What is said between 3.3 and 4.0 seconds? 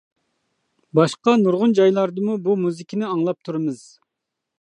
تۇرىمىز.